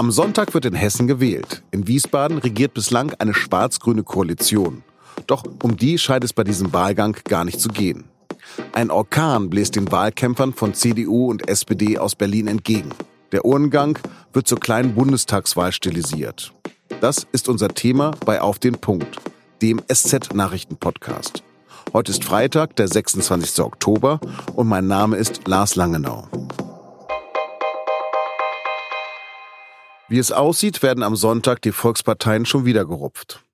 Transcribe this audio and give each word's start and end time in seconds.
Am 0.00 0.10
Sonntag 0.10 0.54
wird 0.54 0.64
in 0.64 0.72
Hessen 0.72 1.06
gewählt. 1.06 1.62
In 1.72 1.86
Wiesbaden 1.86 2.38
regiert 2.38 2.72
bislang 2.72 3.12
eine 3.18 3.34
schwarz-grüne 3.34 4.02
Koalition. 4.02 4.82
Doch 5.26 5.44
um 5.62 5.76
die 5.76 5.98
scheint 5.98 6.24
es 6.24 6.32
bei 6.32 6.42
diesem 6.42 6.72
Wahlgang 6.72 7.18
gar 7.24 7.44
nicht 7.44 7.60
zu 7.60 7.68
gehen. 7.68 8.04
Ein 8.72 8.90
Orkan 8.90 9.50
bläst 9.50 9.76
den 9.76 9.92
Wahlkämpfern 9.92 10.54
von 10.54 10.72
CDU 10.72 11.28
und 11.28 11.50
SPD 11.50 11.98
aus 11.98 12.14
Berlin 12.14 12.46
entgegen. 12.46 12.88
Der 13.32 13.44
Urngang 13.44 13.98
wird 14.32 14.48
zur 14.48 14.58
kleinen 14.58 14.94
Bundestagswahl 14.94 15.70
stilisiert. 15.70 16.54
Das 17.02 17.26
ist 17.32 17.50
unser 17.50 17.68
Thema 17.68 18.12
bei 18.24 18.40
Auf 18.40 18.58
den 18.58 18.78
Punkt, 18.78 19.18
dem 19.60 19.82
SZ-Nachrichten-Podcast. 19.86 21.42
Heute 21.92 22.12
ist 22.12 22.24
Freitag, 22.24 22.74
der 22.76 22.88
26. 22.88 23.60
Oktober 23.60 24.18
und 24.54 24.66
mein 24.66 24.86
Name 24.86 25.18
ist 25.18 25.46
Lars 25.46 25.76
Langenau. 25.76 26.26
Wie 30.10 30.18
es 30.18 30.32
aussieht, 30.32 30.82
werden 30.82 31.04
am 31.04 31.14
Sonntag 31.14 31.62
die 31.62 31.70
Volksparteien 31.70 32.44
schon 32.44 32.64
wieder 32.64 32.84
gerupft. 32.84 33.44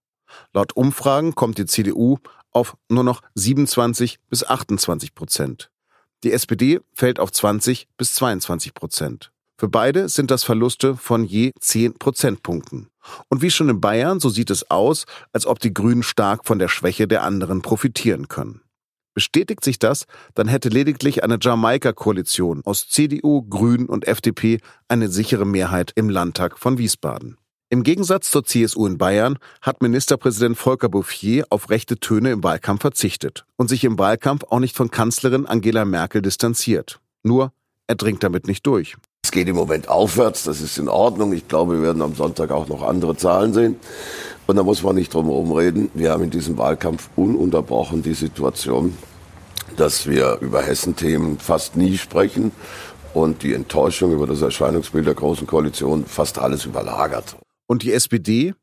Laut 0.54 0.74
Umfragen 0.74 1.34
kommt 1.34 1.58
die 1.58 1.66
CDU 1.66 2.16
auf 2.50 2.78
nur 2.88 3.04
noch 3.04 3.20
27 3.34 4.18
bis 4.30 4.42
28 4.42 5.14
Prozent. 5.14 5.70
Die 6.24 6.32
SPD 6.32 6.80
fällt 6.94 7.20
auf 7.20 7.30
20 7.30 7.88
bis 7.98 8.14
22 8.14 8.72
Prozent. 8.72 9.32
Für 9.58 9.68
beide 9.68 10.08
sind 10.08 10.30
das 10.30 10.44
Verluste 10.44 10.96
von 10.96 11.24
je 11.24 11.52
10 11.60 11.98
Prozentpunkten. 11.98 12.88
Und 13.28 13.42
wie 13.42 13.50
schon 13.50 13.68
in 13.68 13.82
Bayern, 13.82 14.18
so 14.18 14.30
sieht 14.30 14.48
es 14.48 14.70
aus, 14.70 15.04
als 15.34 15.46
ob 15.46 15.60
die 15.60 15.74
Grünen 15.74 16.02
stark 16.02 16.46
von 16.46 16.58
der 16.58 16.68
Schwäche 16.68 17.06
der 17.06 17.22
anderen 17.22 17.60
profitieren 17.60 18.28
können. 18.28 18.62
Bestätigt 19.16 19.64
sich 19.64 19.78
das, 19.78 20.04
dann 20.34 20.46
hätte 20.46 20.68
lediglich 20.68 21.24
eine 21.24 21.38
Jamaika-Koalition 21.40 22.60
aus 22.66 22.86
CDU, 22.86 23.40
Grünen 23.48 23.86
und 23.86 24.06
FDP 24.06 24.60
eine 24.88 25.08
sichere 25.08 25.46
Mehrheit 25.46 25.90
im 25.94 26.10
Landtag 26.10 26.58
von 26.58 26.76
Wiesbaden. 26.76 27.38
Im 27.70 27.82
Gegensatz 27.82 28.30
zur 28.30 28.44
CSU 28.44 28.86
in 28.86 28.98
Bayern 28.98 29.38
hat 29.62 29.80
Ministerpräsident 29.80 30.58
Volker 30.58 30.90
Bouffier 30.90 31.46
auf 31.48 31.70
rechte 31.70 31.96
Töne 31.98 32.30
im 32.30 32.44
Wahlkampf 32.44 32.82
verzichtet 32.82 33.46
und 33.56 33.68
sich 33.68 33.84
im 33.84 33.98
Wahlkampf 33.98 34.44
auch 34.50 34.60
nicht 34.60 34.76
von 34.76 34.90
Kanzlerin 34.90 35.46
Angela 35.46 35.86
Merkel 35.86 36.20
distanziert. 36.20 37.00
Nur, 37.22 37.54
er 37.86 37.94
dringt 37.94 38.22
damit 38.22 38.46
nicht 38.46 38.66
durch. 38.66 38.98
Geht 39.36 39.48
im 39.48 39.56
Moment 39.56 39.90
aufwärts, 39.90 40.44
das 40.44 40.62
ist 40.62 40.78
in 40.78 40.88
Ordnung. 40.88 41.34
Ich 41.34 41.46
glaube, 41.46 41.74
wir 41.74 41.82
werden 41.82 42.00
am 42.00 42.14
Sonntag 42.14 42.50
auch 42.50 42.68
noch 42.68 42.80
andere 42.80 43.18
Zahlen 43.18 43.52
sehen. 43.52 43.76
Und 44.46 44.56
da 44.56 44.62
muss 44.62 44.82
man 44.82 44.94
nicht 44.94 45.12
drum 45.12 45.26
herum 45.26 45.52
reden. 45.52 45.90
Wir 45.92 46.12
haben 46.12 46.22
in 46.22 46.30
diesem 46.30 46.56
Wahlkampf 46.56 47.10
ununterbrochen 47.16 48.02
die 48.02 48.14
Situation, 48.14 48.96
dass 49.76 50.08
wir 50.08 50.38
über 50.40 50.62
Hessen-Themen 50.62 51.38
fast 51.38 51.76
nie 51.76 51.98
sprechen 51.98 52.50
und 53.12 53.42
die 53.42 53.52
Enttäuschung 53.52 54.10
über 54.14 54.26
das 54.26 54.40
Erscheinungsbild 54.40 55.06
der 55.06 55.12
Großen 55.12 55.46
Koalition 55.46 56.06
fast 56.06 56.38
alles 56.38 56.64
überlagert. 56.64 57.36
Und 57.66 57.82
die 57.82 57.92
SPD? 57.92 58.54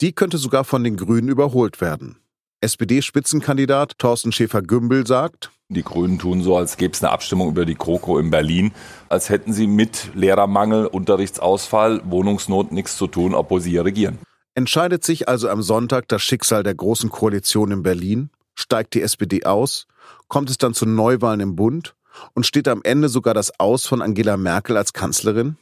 Die 0.00 0.12
könnte 0.12 0.38
sogar 0.38 0.64
von 0.64 0.82
den 0.82 0.96
Grünen 0.96 1.28
überholt 1.28 1.82
werden. 1.82 2.16
SPD-Spitzenkandidat 2.62 3.98
Thorsten 3.98 4.32
Schäfer-Gümbel 4.32 5.06
sagt, 5.06 5.50
die 5.68 5.82
Grünen 5.82 6.18
tun 6.18 6.42
so, 6.42 6.56
als 6.56 6.76
gäbe 6.76 6.94
es 6.94 7.02
eine 7.02 7.12
Abstimmung 7.12 7.48
über 7.48 7.64
die 7.64 7.74
Kroko 7.74 8.18
in 8.18 8.30
Berlin, 8.30 8.72
als 9.08 9.28
hätten 9.28 9.52
sie 9.52 9.66
mit 9.66 10.10
Lehrermangel, 10.14 10.86
Unterrichtsausfall, 10.86 12.02
Wohnungsnot 12.04 12.72
nichts 12.72 12.96
zu 12.96 13.06
tun, 13.06 13.34
obwohl 13.34 13.60
sie 13.60 13.70
hier 13.70 13.84
regieren. 13.84 14.18
Entscheidet 14.54 15.04
sich 15.04 15.28
also 15.28 15.48
am 15.48 15.62
Sonntag 15.62 16.08
das 16.08 16.22
Schicksal 16.22 16.62
der 16.62 16.74
Großen 16.74 17.10
Koalition 17.10 17.72
in 17.72 17.82
Berlin? 17.82 18.30
Steigt 18.54 18.94
die 18.94 19.02
SPD 19.02 19.44
aus? 19.44 19.86
Kommt 20.28 20.48
es 20.48 20.56
dann 20.56 20.72
zu 20.72 20.86
Neuwahlen 20.86 21.40
im 21.40 21.56
Bund? 21.56 21.94
Und 22.32 22.46
steht 22.46 22.68
am 22.68 22.80
Ende 22.82 23.10
sogar 23.10 23.34
das 23.34 23.60
Aus 23.60 23.86
von 23.86 24.00
Angela 24.00 24.38
Merkel 24.38 24.78
als 24.78 24.94
Kanzlerin? 24.94 25.56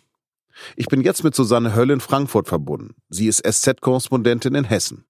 Ich 0.76 0.86
bin 0.86 1.00
jetzt 1.00 1.24
mit 1.24 1.34
Susanne 1.34 1.74
Höll 1.74 1.90
in 1.90 1.98
Frankfurt 1.98 2.46
verbunden. 2.46 2.94
Sie 3.08 3.26
ist 3.26 3.44
SZ-Korrespondentin 3.44 4.54
in 4.54 4.62
Hessen. 4.62 5.04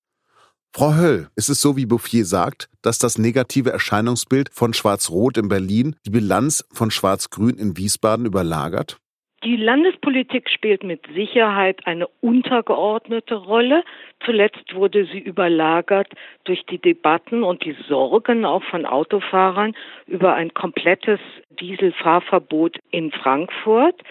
Frau 0.77 0.97
Höll, 0.97 1.29
ist 1.37 1.49
es 1.51 1.63
so, 1.63 1.77
wie 1.77 1.87
Bouffier 1.87 2.25
sagt, 2.25 2.69
dass 2.83 2.99
das 2.99 3.17
negative 3.17 3.71
Erscheinungsbild 3.71 4.49
von 4.53 4.75
Schwarz-Rot 4.75 5.39
in 5.39 5.47
Berlin 5.49 5.95
die 6.05 6.11
Bilanz 6.11 6.67
von 6.73 6.91
Schwarz-Grün 6.91 7.59
in 7.59 7.77
Wiesbaden 7.77 8.27
überlagert? 8.27 8.99
Die 9.45 9.55
Landespolitik 9.55 10.51
spielt 10.51 10.83
mit 10.83 11.07
Sicherheit 11.15 11.87
eine 11.87 12.09
untergeordnete 12.21 13.37
Rolle. 13.37 13.85
Zuletzt 14.25 14.75
wurde 14.75 15.07
sie 15.13 15.21
überlagert 15.21 16.09
durch 16.43 16.67
die 16.67 16.79
Debatten 16.79 17.45
und 17.45 17.65
die 17.65 17.77
Sorgen 17.87 18.45
auch 18.45 18.65
von 18.65 18.85
Autofahrern 18.85 19.77
über 20.09 20.35
ein 20.35 20.55
komplettes 20.55 21.21
Dieselfahrverbot 21.61 22.79
in 22.91 23.13
Frankfurt. 23.13 24.03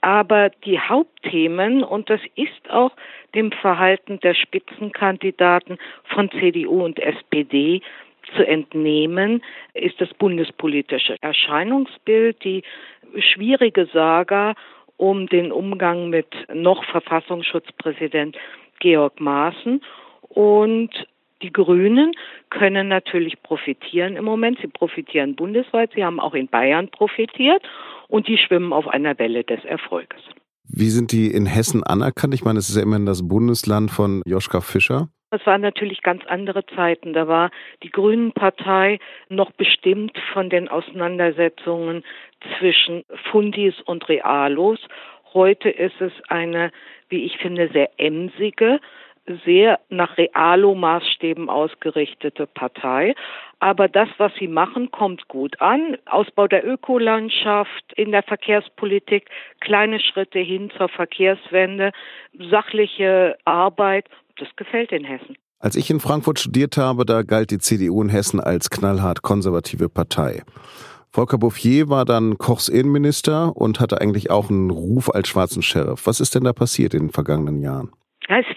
Aber 0.00 0.50
die 0.64 0.78
Hauptthemen, 0.78 1.84
und 1.84 2.08
das 2.08 2.20
ist 2.34 2.70
auch 2.70 2.92
dem 3.34 3.52
Verhalten 3.52 4.18
der 4.20 4.34
Spitzenkandidaten 4.34 5.78
von 6.04 6.30
CDU 6.30 6.84
und 6.84 6.98
SPD 6.98 7.82
zu 8.34 8.46
entnehmen, 8.46 9.42
ist 9.74 10.00
das 10.00 10.12
bundespolitische 10.14 11.16
Erscheinungsbild, 11.20 12.42
die 12.44 12.62
schwierige 13.18 13.86
Saga 13.86 14.54
um 14.96 15.26
den 15.26 15.50
Umgang 15.52 16.10
mit 16.10 16.28
noch 16.52 16.84
Verfassungsschutzpräsident 16.84 18.36
Georg 18.78 19.18
Maaßen. 19.20 19.82
Und 20.28 20.90
die 21.42 21.52
Grünen 21.52 22.12
können 22.50 22.88
natürlich 22.88 23.42
profitieren 23.42 24.16
im 24.16 24.24
Moment. 24.24 24.58
Sie 24.60 24.68
profitieren 24.68 25.36
bundesweit. 25.36 25.90
Sie 25.94 26.04
haben 26.04 26.20
auch 26.20 26.34
in 26.34 26.48
Bayern 26.48 26.88
profitiert 26.88 27.62
und 28.10 28.28
die 28.28 28.38
schwimmen 28.38 28.72
auf 28.72 28.88
einer 28.88 29.18
Welle 29.18 29.44
des 29.44 29.64
Erfolges. 29.64 30.20
Wie 30.68 30.90
sind 30.90 31.12
die 31.12 31.30
in 31.30 31.46
Hessen 31.46 31.82
anerkannt? 31.82 32.34
Ich 32.34 32.44
meine, 32.44 32.58
es 32.58 32.68
ist 32.68 32.76
ja 32.76 32.82
immerhin 32.82 33.06
das 33.06 33.26
Bundesland 33.26 33.90
von 33.90 34.22
Joschka 34.24 34.60
Fischer. 34.60 35.08
Es 35.32 35.44
waren 35.46 35.60
natürlich 35.60 36.02
ganz 36.02 36.22
andere 36.26 36.66
Zeiten. 36.66 37.12
Da 37.12 37.28
war 37.28 37.50
die 37.82 37.90
Grünen-Partei 37.90 38.98
noch 39.28 39.52
bestimmt 39.52 40.18
von 40.32 40.50
den 40.50 40.68
Auseinandersetzungen 40.68 42.04
zwischen 42.58 43.04
Fundis 43.30 43.74
und 43.84 44.08
Realos. 44.08 44.80
Heute 45.32 45.70
ist 45.70 46.00
es 46.00 46.12
eine, 46.28 46.72
wie 47.08 47.24
ich 47.24 47.38
finde, 47.38 47.70
sehr 47.72 47.90
emsige, 47.98 48.80
sehr 49.44 49.78
nach 49.88 50.16
Realo-Maßstäben 50.16 51.48
ausgerichtete 51.48 52.46
Partei. 52.46 53.14
Aber 53.58 53.88
das, 53.88 54.08
was 54.18 54.32
sie 54.38 54.48
machen, 54.48 54.90
kommt 54.90 55.28
gut 55.28 55.60
an. 55.60 55.96
Ausbau 56.06 56.48
der 56.48 56.66
Ökolandschaft, 56.66 57.92
in 57.94 58.10
der 58.10 58.22
Verkehrspolitik, 58.22 59.28
kleine 59.60 60.00
Schritte 60.00 60.38
hin 60.38 60.70
zur 60.76 60.88
Verkehrswende, 60.88 61.92
sachliche 62.50 63.36
Arbeit 63.44 64.08
das 64.36 64.48
gefällt 64.56 64.92
in 64.92 65.04
Hessen. 65.04 65.36
Als 65.58 65.76
ich 65.76 65.90
in 65.90 66.00
Frankfurt 66.00 66.38
studiert 66.38 66.78
habe, 66.78 67.04
da 67.04 67.22
galt 67.22 67.50
die 67.50 67.58
CDU 67.58 68.02
in 68.02 68.08
Hessen 68.08 68.40
als 68.40 68.70
knallhart 68.70 69.20
konservative 69.20 69.90
Partei. 69.90 70.42
Volker 71.12 71.36
Bouffier 71.38 71.90
war 71.90 72.04
dann 72.04 72.38
Kochs 72.38 72.68
Innenminister 72.68 73.54
und 73.54 73.80
hatte 73.80 74.00
eigentlich 74.00 74.30
auch 74.30 74.48
einen 74.48 74.70
Ruf 74.70 75.10
als 75.10 75.28
schwarzen 75.28 75.60
Sheriff. 75.60 76.06
Was 76.06 76.20
ist 76.20 76.34
denn 76.34 76.44
da 76.44 76.52
passiert 76.52 76.94
in 76.94 77.08
den 77.08 77.10
vergangenen 77.10 77.60
Jahren? 77.60 77.90
Da 78.28 78.38
ist 78.38 78.48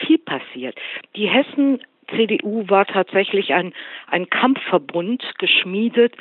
passiert. 0.64 0.76
Die 1.16 1.28
Hessen 1.28 1.82
CDU 2.16 2.66
war 2.68 2.86
tatsächlich 2.86 3.54
ein, 3.54 3.74
ein 4.08 4.30
Kampfverbund 4.30 5.24
geschmiedet 5.40 6.16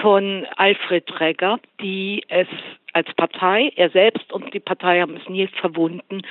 von 0.00 0.46
Alfred 0.56 1.20
Regger, 1.20 1.60
die 1.80 2.24
es 2.28 2.48
als 2.92 3.12
Partei, 3.14 3.72
er 3.76 3.90
selbst 3.90 4.32
und 4.32 4.52
die 4.52 4.58
Partei 4.58 5.00
haben 5.00 5.16
es 5.16 5.28
nie 5.28 5.46
verwunden, 5.46 6.22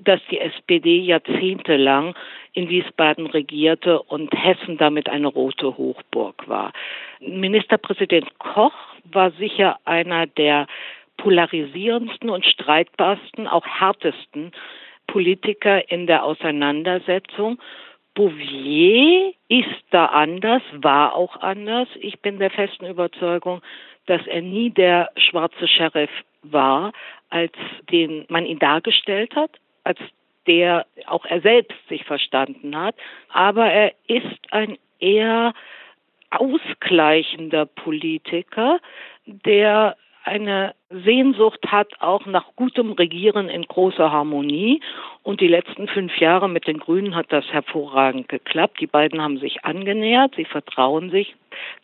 dass 0.00 0.20
die 0.30 0.38
SPD 0.38 0.98
jahrzehntelang 0.98 2.14
in 2.52 2.68
Wiesbaden 2.68 3.26
regierte 3.26 4.00
und 4.00 4.32
Hessen 4.32 4.78
damit 4.78 5.08
eine 5.08 5.26
rote 5.26 5.76
Hochburg 5.76 6.48
war. 6.48 6.72
Ministerpräsident 7.20 8.38
Koch 8.38 8.74
war 9.12 9.32
sicher 9.32 9.78
einer 9.84 10.26
der 10.26 10.68
polarisierendsten 11.16 12.30
und 12.30 12.46
streitbarsten, 12.46 13.48
auch 13.48 13.66
härtesten 13.66 14.52
Politiker 15.06 15.90
in 15.90 16.06
der 16.06 16.24
Auseinandersetzung. 16.24 17.60
Bouvier 18.14 19.32
ist 19.48 19.84
da 19.90 20.06
anders, 20.06 20.62
war 20.72 21.14
auch 21.16 21.40
anders. 21.40 21.88
Ich 22.00 22.20
bin 22.20 22.38
der 22.38 22.50
festen 22.50 22.86
Überzeugung, 22.86 23.60
dass 24.06 24.24
er 24.26 24.42
nie 24.42 24.70
der 24.70 25.10
schwarze 25.16 25.66
Sheriff 25.66 26.10
war, 26.42 26.92
als 27.30 27.52
den 27.90 28.24
man 28.28 28.46
ihn 28.46 28.58
dargestellt 28.58 29.34
hat, 29.34 29.50
als 29.82 29.98
der 30.46 30.86
auch 31.06 31.24
er 31.24 31.40
selbst 31.40 31.76
sich 31.88 32.04
verstanden 32.04 32.76
hat. 32.76 32.94
Aber 33.30 33.66
er 33.66 33.92
ist 34.06 34.52
ein 34.52 34.78
eher 35.00 35.54
ausgleichender 36.30 37.66
Politiker, 37.66 38.80
der 39.26 39.96
eine 40.24 40.74
Sehnsucht 40.90 41.60
hat, 41.66 42.00
auch 42.00 42.24
nach 42.26 42.46
gutem 42.56 42.92
Regieren 42.92 43.48
in 43.48 43.62
großer 43.62 44.10
Harmonie. 44.10 44.80
Und 45.22 45.40
die 45.40 45.48
letzten 45.48 45.86
fünf 45.86 46.16
Jahre 46.18 46.48
mit 46.48 46.66
den 46.66 46.78
Grünen 46.78 47.14
hat 47.14 47.26
das 47.30 47.46
hervorragend 47.46 48.28
geklappt. 48.28 48.80
Die 48.80 48.86
beiden 48.86 49.20
haben 49.22 49.38
sich 49.38 49.64
angenähert, 49.64 50.34
sie 50.36 50.46
vertrauen 50.46 51.10
sich, 51.10 51.34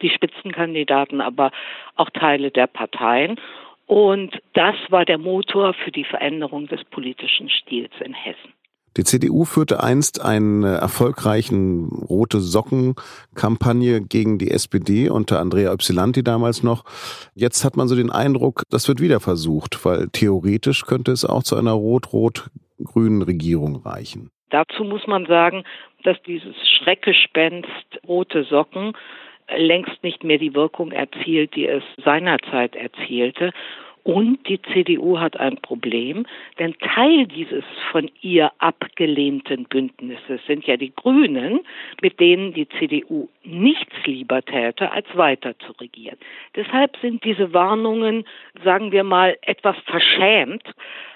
die 0.01 0.11
Spitzenkandidaten, 0.11 1.21
aber 1.21 1.51
auch 1.97 2.11
Teile 2.11 2.51
der 2.51 2.67
Parteien. 2.67 3.39
Und 3.87 4.41
das 4.55 4.77
war 4.89 5.05
der 5.05 5.19
Motor 5.19 5.75
für 5.75 5.91
die 5.91 6.05
Veränderung 6.05 6.67
des 6.69 6.83
politischen 6.85 7.51
Stils 7.51 7.93
in 8.01 8.15
Hessen. 8.15 8.53
Die 8.97 9.05
CDU 9.05 9.45
führte 9.45 9.83
einst 9.83 10.21
eine 10.21 10.77
erfolgreichen 10.77 11.89
rote 12.09 12.41
Socken-Kampagne 12.41 14.01
gegen 14.01 14.39
die 14.39 14.51
SPD 14.51 15.09
unter 15.09 15.41
Andrea 15.41 15.73
Ypsilanti 15.73 16.25
damals 16.25 16.63
noch. 16.63 16.85
Jetzt 17.35 17.65
hat 17.65 17.77
man 17.77 17.87
so 17.87 17.95
den 17.95 18.11
Eindruck, 18.11 18.63
das 18.71 18.89
wird 18.89 19.01
wieder 19.01 19.21
versucht, 19.21 19.85
weil 19.85 20.09
theoretisch 20.09 20.87
könnte 20.87 21.13
es 21.13 21.25
auch 21.25 21.45
zu 21.45 21.57
einer 21.57 21.73
rot-rot-grünen 21.73 23.23
Regierung 23.23 23.77
reichen. 23.77 24.31
Dazu 24.51 24.83
muss 24.83 25.07
man 25.07 25.27
sagen, 25.27 25.63
dass 26.03 26.21
dieses 26.23 26.57
Schreckgespenst 26.79 27.69
rote 28.07 28.45
Socken 28.45 28.95
längst 29.57 30.03
nicht 30.03 30.25
mehr 30.25 30.39
die 30.39 30.55
Wirkung 30.55 30.93
erzielt, 30.93 31.55
die 31.55 31.67
es 31.67 31.83
seinerzeit 32.05 32.75
erzielte. 32.77 33.53
Und 34.03 34.49
die 34.49 34.61
CDU 34.73 35.19
hat 35.19 35.39
ein 35.39 35.59
Problem, 35.59 36.27
denn 36.59 36.75
Teil 36.79 37.27
dieses 37.27 37.65
von 37.91 38.11
ihr 38.23 38.51
abgelehnten 38.59 39.65
Bündnisses 39.65 40.41
sind 40.47 40.67
ja 40.67 40.77
die 40.77 40.95
Grünen, 40.95 41.61
mit 42.01 42.19
denen 42.19 42.55
die 42.55 42.69
CDU 42.69 43.29
nichts 43.45 43.95
lieber 44.07 44.43
täte, 44.43 44.91
als 44.91 45.07
weiter 45.15 45.59
zu 45.59 45.73
regieren. 45.73 46.17
Deshalb 46.57 46.97
sind 47.03 47.25
diese 47.25 47.53
Warnungen, 47.53 48.25
sagen 48.65 48.91
wir 48.91 49.05
mal, 49.05 49.37
etwas 49.43 49.77
verschämt, 49.85 50.65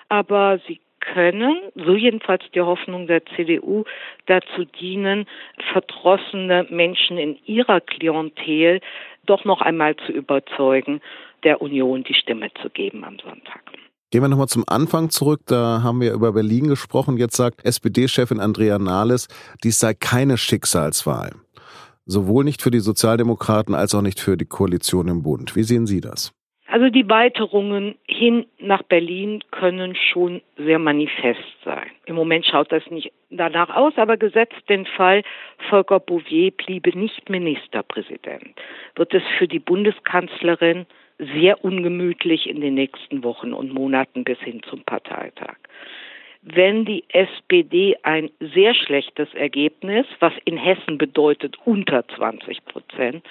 aber 0.08 0.60
sie 0.66 0.81
können, 1.00 1.58
so 1.75 1.94
jedenfalls 1.94 2.42
die 2.54 2.60
Hoffnung 2.60 3.06
der 3.06 3.25
CDU, 3.26 3.84
dazu 4.26 4.64
dienen, 4.64 5.26
verdrossene 5.72 6.66
Menschen 6.70 7.19
in 7.19 7.38
ihrer 7.46 7.81
Klientel 7.81 8.81
doch 9.26 9.44
noch 9.44 9.60
einmal 9.60 9.96
zu 9.96 10.12
überzeugen, 10.12 11.00
der 11.44 11.62
Union 11.62 12.05
die 12.05 12.14
Stimme 12.14 12.49
zu 12.61 12.70
geben 12.70 13.05
am 13.05 13.19
Sonntag. 13.19 13.62
Gehen 14.11 14.23
wir 14.23 14.29
nochmal 14.29 14.49
zum 14.49 14.64
Anfang 14.67 15.11
zurück. 15.11 15.41
Da 15.46 15.82
haben 15.82 16.00
wir 16.00 16.12
über 16.12 16.32
Berlin 16.32 16.69
gesprochen. 16.69 17.17
Jetzt 17.17 17.37
sagt 17.37 17.64
SPD-Chefin 17.64 18.41
Andrea 18.41 18.79
Nahles, 18.79 19.29
dies 19.64 19.81
sei 19.81 19.94
keine 19.94 20.38
Schicksalswahl. 20.38 21.32
Sowohl 22.06 22.44
nicht 22.44 22.62
für 22.62 22.70
die 22.70 22.81
Sozialdemokraten 22.81 23.75
als 23.75 23.94
auch 23.94 24.02
nicht 24.02 24.20
für 24.20 24.37
die 24.37 24.44
Koalition 24.44 25.08
im 25.08 25.23
Bund. 25.23 25.56
Wie 25.56 25.62
sehen 25.62 25.87
Sie 25.87 26.00
das? 26.00 26.32
Also 26.67 26.88
die 26.91 27.08
Weiterungen 27.08 27.96
hin 28.06 28.46
nach 28.58 28.82
Berlin 28.82 29.43
können 29.50 29.94
schon 29.96 30.43
sehr 30.56 30.79
manifest 30.79 31.41
sein. 31.64 31.91
Im 32.06 32.14
Moment 32.17 32.46
schaut 32.46 32.73
das 32.73 32.82
nicht 32.91 33.12
danach 33.31 33.69
aus, 33.70 33.93
aber 33.96 34.17
gesetzt 34.17 34.61
den 34.69 34.87
Fall, 34.87 35.23
Volker 35.69 36.00
Bouvier 36.00 36.50
bliebe 36.52 36.96
nicht 36.99 37.29
Ministerpräsident, 37.29 38.55
wird 38.96 39.12
es 39.12 39.23
für 39.38 39.46
die 39.46 39.58
Bundeskanzlerin 39.58 40.87
sehr 41.19 41.64
ungemütlich 41.64 42.49
in 42.49 42.61
den 42.61 42.75
nächsten 42.75 43.22
Wochen 43.22 43.52
und 43.52 43.72
Monaten 43.72 44.25
bis 44.25 44.38
hin 44.40 44.62
zum 44.69 44.82
Parteitag. 44.84 45.56
Wenn 46.43 46.84
die 46.84 47.05
SPD 47.08 47.96
ein 48.02 48.31
sehr 48.38 48.75
schlechtes 48.75 49.32
Ergebnis, 49.34 50.06
was 50.20 50.32
in 50.44 50.58
Hessen 50.58 50.99
bedeutet 50.99 51.56
unter 51.64 52.06
20 52.06 52.64
Prozent, 52.66 53.25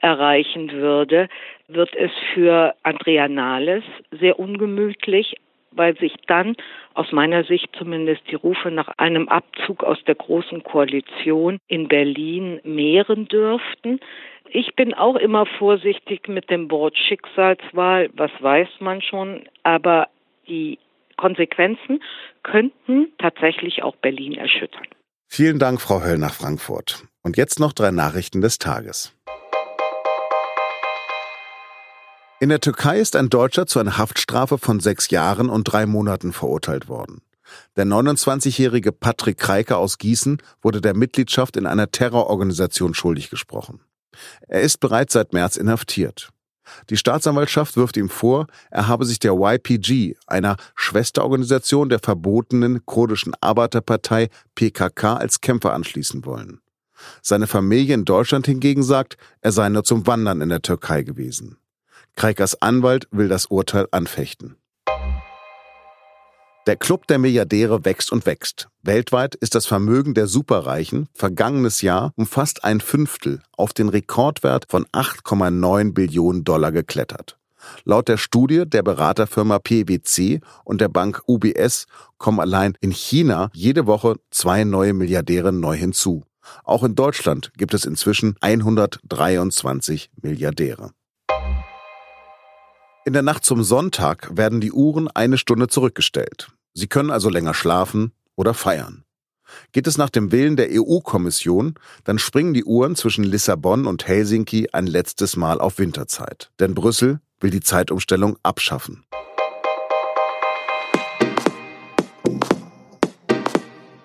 erreichen 0.00 0.72
würde, 0.72 1.28
wird 1.68 1.94
es 1.94 2.10
für 2.34 2.74
Andrea 2.82 3.28
Nahles 3.28 3.84
sehr 4.10 4.38
ungemütlich, 4.38 5.36
weil 5.72 5.96
sich 5.98 6.14
dann 6.26 6.56
aus 6.94 7.12
meiner 7.12 7.44
Sicht 7.44 7.68
zumindest 7.76 8.22
die 8.30 8.34
Rufe 8.34 8.70
nach 8.70 8.88
einem 8.98 9.28
Abzug 9.28 9.84
aus 9.84 10.02
der 10.04 10.16
großen 10.16 10.64
Koalition 10.64 11.58
in 11.68 11.86
Berlin 11.88 12.60
mehren 12.64 13.28
dürften. 13.28 14.00
Ich 14.52 14.74
bin 14.74 14.94
auch 14.94 15.14
immer 15.14 15.46
vorsichtig 15.58 16.26
mit 16.26 16.50
dem 16.50 16.72
Wort 16.72 16.96
Schicksalswahl, 16.98 18.10
was 18.14 18.32
weiß 18.40 18.68
man 18.80 19.00
schon, 19.00 19.44
aber 19.62 20.08
die 20.48 20.80
Konsequenzen 21.16 22.02
könnten 22.42 23.12
tatsächlich 23.18 23.84
auch 23.84 23.94
Berlin 23.96 24.34
erschüttern. 24.34 24.86
Vielen 25.28 25.60
Dank, 25.60 25.80
Frau 25.80 26.02
Höll 26.02 26.18
nach 26.18 26.34
Frankfurt. 26.34 27.04
Und 27.22 27.36
jetzt 27.36 27.60
noch 27.60 27.72
drei 27.72 27.92
Nachrichten 27.92 28.40
des 28.40 28.58
Tages. 28.58 29.16
In 32.40 32.48
der 32.48 32.60
Türkei 32.60 32.98
ist 32.98 33.14
ein 33.14 33.28
Deutscher 33.28 33.66
zu 33.66 33.78
einer 33.78 33.98
Haftstrafe 33.98 34.58
von 34.58 34.80
sechs 34.80 35.10
Jahren 35.10 35.48
und 35.48 35.64
drei 35.64 35.86
Monaten 35.86 36.32
verurteilt 36.32 36.88
worden. 36.88 37.22
Der 37.76 37.84
29-jährige 37.84 38.90
Patrick 38.90 39.38
Kreike 39.38 39.76
aus 39.76 39.98
Gießen 39.98 40.42
wurde 40.60 40.80
der 40.80 40.96
Mitgliedschaft 40.96 41.56
in 41.56 41.66
einer 41.66 41.90
Terrororganisation 41.92 42.94
schuldig 42.94 43.30
gesprochen. 43.30 43.80
Er 44.48 44.60
ist 44.60 44.78
bereits 44.78 45.12
seit 45.12 45.32
März 45.32 45.56
inhaftiert. 45.56 46.30
Die 46.88 46.96
Staatsanwaltschaft 46.96 47.76
wirft 47.76 47.96
ihm 47.96 48.08
vor, 48.08 48.46
er 48.70 48.86
habe 48.86 49.04
sich 49.04 49.18
der 49.18 49.34
YPG, 49.34 50.14
einer 50.26 50.56
Schwesterorganisation 50.74 51.88
der 51.88 51.98
verbotenen 51.98 52.84
kurdischen 52.86 53.34
Arbeiterpartei 53.40 54.28
PKK, 54.54 55.16
als 55.16 55.40
Kämpfer 55.40 55.72
anschließen 55.72 56.24
wollen. 56.24 56.60
Seine 57.22 57.46
Familie 57.46 57.94
in 57.94 58.04
Deutschland 58.04 58.46
hingegen 58.46 58.82
sagt, 58.82 59.16
er 59.40 59.52
sei 59.52 59.68
nur 59.68 59.84
zum 59.84 60.06
Wandern 60.06 60.40
in 60.40 60.50
der 60.50 60.62
Türkei 60.62 61.02
gewesen. 61.02 61.56
Kreikers 62.16 62.60
Anwalt 62.60 63.08
will 63.10 63.28
das 63.28 63.46
Urteil 63.46 63.86
anfechten. 63.90 64.56
Der 66.70 66.76
Club 66.76 67.08
der 67.08 67.18
Milliardäre 67.18 67.84
wächst 67.84 68.12
und 68.12 68.26
wächst. 68.26 68.68
Weltweit 68.84 69.34
ist 69.34 69.56
das 69.56 69.66
Vermögen 69.66 70.14
der 70.14 70.28
Superreichen 70.28 71.08
vergangenes 71.14 71.82
Jahr 71.82 72.12
um 72.14 72.28
fast 72.28 72.62
ein 72.62 72.78
Fünftel 72.78 73.42
auf 73.56 73.72
den 73.72 73.88
Rekordwert 73.88 74.66
von 74.68 74.86
8,9 74.92 75.92
Billionen 75.92 76.44
Dollar 76.44 76.70
geklettert. 76.70 77.36
Laut 77.82 78.06
der 78.06 78.18
Studie 78.18 78.66
der 78.66 78.84
Beraterfirma 78.84 79.58
PwC 79.58 80.42
und 80.62 80.80
der 80.80 80.86
Bank 80.86 81.24
UBS 81.26 81.86
kommen 82.18 82.38
allein 82.38 82.74
in 82.80 82.92
China 82.92 83.50
jede 83.52 83.88
Woche 83.88 84.20
zwei 84.30 84.62
neue 84.62 84.92
Milliardäre 84.92 85.52
neu 85.52 85.76
hinzu. 85.76 86.22
Auch 86.62 86.84
in 86.84 86.94
Deutschland 86.94 87.50
gibt 87.56 87.74
es 87.74 87.84
inzwischen 87.84 88.36
123 88.42 90.12
Milliardäre. 90.22 90.92
In 93.04 93.12
der 93.12 93.22
Nacht 93.22 93.44
zum 93.44 93.64
Sonntag 93.64 94.36
werden 94.36 94.60
die 94.60 94.70
Uhren 94.70 95.08
eine 95.08 95.36
Stunde 95.36 95.66
zurückgestellt. 95.66 96.52
Sie 96.74 96.86
können 96.86 97.10
also 97.10 97.28
länger 97.28 97.54
schlafen 97.54 98.12
oder 98.36 98.54
feiern. 98.54 99.04
Geht 99.72 99.86
es 99.86 99.98
nach 99.98 100.10
dem 100.10 100.32
Willen 100.32 100.56
der 100.56 100.68
EU-Kommission, 100.70 101.74
dann 102.04 102.18
springen 102.18 102.54
die 102.54 102.64
Uhren 102.64 102.94
zwischen 102.94 103.24
Lissabon 103.24 103.86
und 103.86 104.06
Helsinki 104.06 104.68
ein 104.72 104.86
letztes 104.86 105.36
Mal 105.36 105.60
auf 105.60 105.78
Winterzeit. 105.78 106.50
Denn 106.60 106.74
Brüssel 106.74 107.20
will 107.40 107.50
die 107.50 107.60
Zeitumstellung 107.60 108.38
abschaffen. 108.42 109.04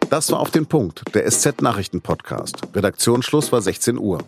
Das 0.09 0.31
war 0.31 0.39
auf 0.39 0.51
den 0.51 0.65
Punkt, 0.65 1.03
der 1.13 1.29
SZ-Nachrichten-Podcast. 1.29 2.62
Redaktionsschluss 2.75 3.51
war 3.51 3.62
16 3.62 3.97
Uhr. 3.97 4.19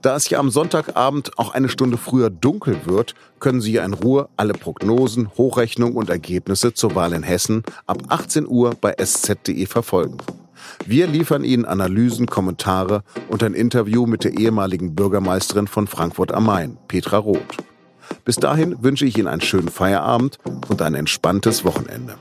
Da 0.00 0.16
es 0.16 0.30
ja 0.30 0.38
am 0.38 0.50
Sonntagabend 0.50 1.38
auch 1.38 1.52
eine 1.54 1.68
Stunde 1.68 1.96
früher 1.96 2.30
dunkel 2.30 2.80
wird, 2.84 3.14
können 3.40 3.60
Sie 3.60 3.76
in 3.76 3.94
Ruhe 3.94 4.28
alle 4.36 4.52
Prognosen, 4.52 5.30
Hochrechnungen 5.36 5.96
und 5.96 6.10
Ergebnisse 6.10 6.72
zur 6.72 6.94
Wahl 6.94 7.12
in 7.12 7.22
Hessen 7.22 7.64
ab 7.86 8.02
18 8.08 8.46
Uhr 8.46 8.74
bei 8.80 8.94
sz.de 8.96 9.66
verfolgen. 9.66 10.18
Wir 10.86 11.06
liefern 11.06 11.44
Ihnen 11.44 11.64
Analysen, 11.64 12.26
Kommentare 12.26 13.02
und 13.28 13.42
ein 13.42 13.54
Interview 13.54 14.06
mit 14.06 14.24
der 14.24 14.38
ehemaligen 14.38 14.94
Bürgermeisterin 14.94 15.66
von 15.66 15.86
Frankfurt 15.86 16.32
am 16.32 16.46
Main, 16.46 16.78
Petra 16.88 17.18
Roth. 17.18 17.56
Bis 18.24 18.36
dahin 18.36 18.82
wünsche 18.82 19.04
ich 19.04 19.18
Ihnen 19.18 19.28
einen 19.28 19.40
schönen 19.40 19.68
Feierabend 19.68 20.38
und 20.68 20.80
ein 20.80 20.94
entspanntes 20.94 21.64
Wochenende. 21.64 22.14